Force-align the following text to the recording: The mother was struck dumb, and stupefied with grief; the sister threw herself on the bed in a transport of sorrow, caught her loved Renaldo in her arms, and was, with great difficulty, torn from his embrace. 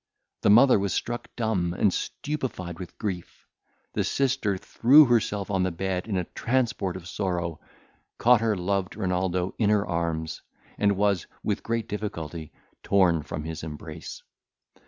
The 0.41 0.49
mother 0.49 0.79
was 0.79 0.93
struck 0.95 1.27
dumb, 1.35 1.75
and 1.75 1.93
stupefied 1.93 2.79
with 2.79 2.97
grief; 2.97 3.45
the 3.93 4.03
sister 4.03 4.57
threw 4.57 5.05
herself 5.05 5.51
on 5.51 5.61
the 5.61 5.69
bed 5.69 6.07
in 6.07 6.17
a 6.17 6.23
transport 6.23 6.97
of 6.97 7.07
sorrow, 7.07 7.59
caught 8.17 8.41
her 8.41 8.55
loved 8.57 8.95
Renaldo 8.95 9.53
in 9.59 9.69
her 9.69 9.85
arms, 9.85 10.41
and 10.79 10.97
was, 10.97 11.27
with 11.43 11.61
great 11.61 11.87
difficulty, 11.87 12.51
torn 12.81 13.21
from 13.21 13.43
his 13.43 13.61
embrace. 13.61 14.23